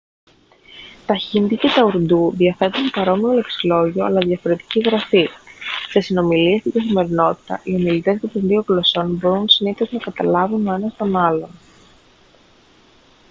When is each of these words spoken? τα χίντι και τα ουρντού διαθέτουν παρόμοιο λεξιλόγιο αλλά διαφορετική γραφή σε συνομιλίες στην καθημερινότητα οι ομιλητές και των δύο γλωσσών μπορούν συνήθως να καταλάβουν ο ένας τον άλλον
τα 1.05 1.15
χίντι 1.15 1.57
και 1.57 1.69
τα 1.75 1.83
ουρντού 1.83 2.31
διαθέτουν 2.35 2.89
παρόμοιο 2.89 3.31
λεξιλόγιο 3.33 4.05
αλλά 4.05 4.19
διαφορετική 4.19 4.79
γραφή 4.79 5.27
σε 5.89 5.99
συνομιλίες 5.99 6.59
στην 6.59 6.71
καθημερινότητα 6.71 7.61
οι 7.63 7.73
ομιλητές 7.75 8.19
και 8.19 8.27
των 8.27 8.47
δύο 8.47 8.63
γλωσσών 8.67 9.11
μπορούν 9.15 9.49
συνήθως 9.49 9.91
να 9.91 9.99
καταλάβουν 9.99 10.67
ο 10.67 10.73
ένας 10.73 10.95
τον 10.97 11.15
άλλον 11.17 11.49